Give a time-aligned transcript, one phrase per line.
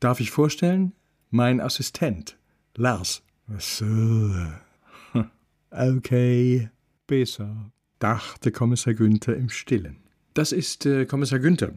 [0.00, 0.92] Darf ich vorstellen?
[1.28, 2.38] Mein Assistent,
[2.74, 3.22] Lars.
[3.58, 4.34] So.
[5.72, 6.68] Okay,
[7.06, 9.98] besser, dachte Kommissar Günther im Stillen.
[10.34, 11.72] Das ist äh, Kommissar Günther.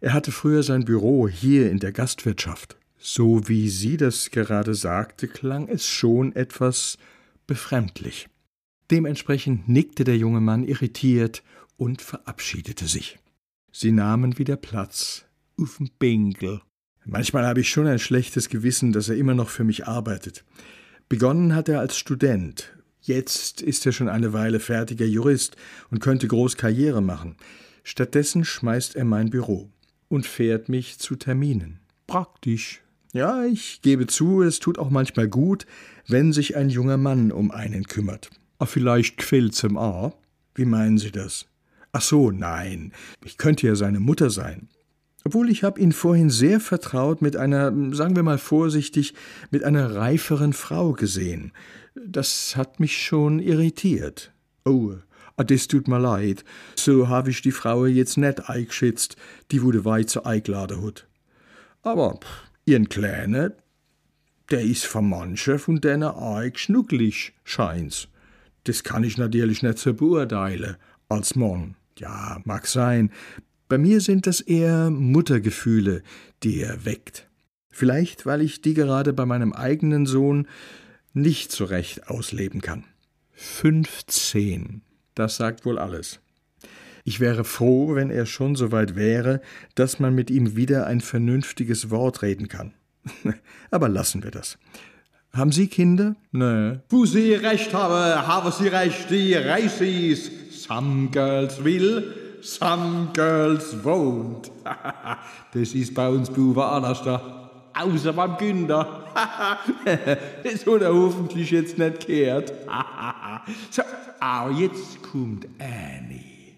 [0.00, 2.78] Er hatte früher sein Büro hier in der Gastwirtschaft.
[2.96, 6.96] So wie sie das gerade sagte, klang es schon etwas
[7.46, 8.28] befremdlich.
[8.90, 11.42] Dementsprechend nickte der junge Mann irritiert
[11.76, 13.18] und verabschiedete sich.
[13.70, 15.26] Sie nahmen wieder Platz
[15.58, 16.62] auf'm Bänkel.
[17.08, 20.44] Manchmal habe ich schon ein schlechtes Gewissen, dass er immer noch für mich arbeitet.
[21.08, 22.72] Begonnen hat er als Student.
[23.00, 25.54] Jetzt ist er schon eine Weile fertiger Jurist
[25.92, 27.36] und könnte groß Karriere machen.
[27.84, 29.70] Stattdessen schmeißt er mein Büro
[30.08, 31.78] und fährt mich zu Terminen.
[32.08, 32.82] Praktisch.
[33.12, 35.64] Ja, ich gebe zu, es tut auch manchmal gut,
[36.08, 38.30] wenn sich ein junger Mann um einen kümmert.
[38.58, 40.18] Ah, vielleicht quält's ihm auch.
[40.56, 41.46] Wie meinen Sie das?
[41.92, 42.92] Ach so, nein.
[43.24, 44.68] Ich könnte ja seine Mutter sein.
[45.26, 49.12] Obwohl ich habe ihn vorhin sehr vertraut mit einer, sagen wir mal vorsichtig,
[49.50, 51.50] mit einer reiferen Frau gesehen.
[51.96, 54.32] Das hat mich schon irritiert.
[54.64, 54.94] Oh,
[55.36, 56.44] Ah, das tut mir leid.
[56.76, 59.16] So habe ich die Frau jetzt net eingeschätzt,
[59.50, 61.08] die wurde weit zu eingeladen hat.
[61.82, 62.20] Aber
[62.64, 63.56] ihren Kleine,
[64.50, 68.06] der ist von mancher von denen eig schnucklig, scheint's.
[68.62, 70.76] Das kann ich natürlich nicht so beurteilen,
[71.08, 71.74] als Mann.
[71.98, 73.10] Ja, mag sein.
[73.68, 76.02] Bei mir sind das eher Muttergefühle,
[76.42, 77.26] die er weckt.
[77.70, 80.46] Vielleicht, weil ich die gerade bei meinem eigenen Sohn
[81.12, 82.84] nicht so recht ausleben kann.
[83.32, 84.82] Fünfzehn.
[85.14, 86.20] Das sagt wohl alles.
[87.04, 89.40] Ich wäre froh, wenn er schon so weit wäre,
[89.74, 92.72] dass man mit ihm wieder ein vernünftiges Wort reden kann.
[93.70, 94.58] Aber lassen wir das.
[95.32, 96.16] Haben Sie Kinder?
[96.32, 96.78] Nö.
[96.88, 100.30] Wo Sie recht haben, haben Sie recht, die Reisis.
[100.50, 104.50] Some girls will, some girls won't.
[105.52, 107.50] das ist bei uns Buben anders da.
[107.74, 109.04] Außer beim Günther.
[110.42, 112.52] das hat er hoffentlich jetzt nicht gehört.
[113.70, 113.82] so,
[114.18, 116.54] aber jetzt kommt Annie.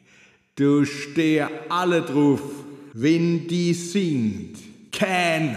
[0.55, 2.41] Du steh alle drauf,
[2.95, 4.59] wenn die singt.
[4.93, 5.57] Can,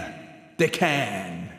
[0.58, 1.50] the can.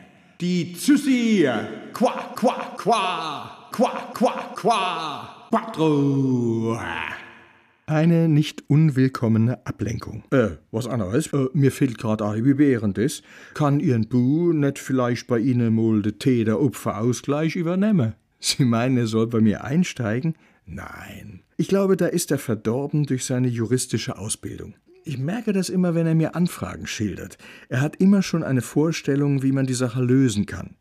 [0.41, 1.69] Die zu sehr.
[1.93, 3.69] Qua, qua, qua.
[3.71, 5.47] Qua, qua, qua.
[5.49, 6.77] Quattro.
[7.85, 10.23] Eine nicht unwillkommene Ablenkung.
[10.31, 11.27] Äh, was anderes?
[11.33, 13.21] Äh, mir fehlt gerade ein, wie wären das?
[13.55, 18.13] Kann Ihren Bu nicht vielleicht bei Ihnen mal den Tee der Opferausgleich übernehmen?
[18.39, 20.35] Sie meinen, er soll bei mir einsteigen?
[20.65, 21.41] Nein.
[21.57, 24.75] Ich glaube, da ist er verdorben durch seine juristische Ausbildung.
[25.03, 27.37] Ich merke das immer, wenn er mir Anfragen schildert.
[27.67, 30.77] Er hat immer schon eine Vorstellung, wie man die Sache lösen kann.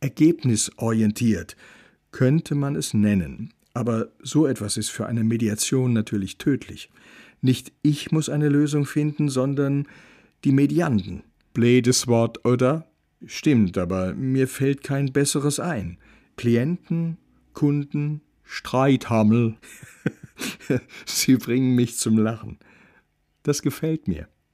[0.00, 1.56] Ergebnisorientiert
[2.10, 3.52] könnte man es nennen.
[3.78, 6.90] Aber so etwas ist für eine Mediation natürlich tödlich.
[7.40, 9.86] Nicht ich muss eine Lösung finden, sondern
[10.42, 11.22] die Medianten.
[11.54, 12.90] Blädes Wort, oder?
[13.24, 15.96] Stimmt, aber mir fällt kein besseres ein.
[16.36, 17.18] Klienten,
[17.52, 19.54] Kunden, Streithammel.
[21.06, 22.58] Sie bringen mich zum Lachen.
[23.44, 24.26] Das gefällt mir.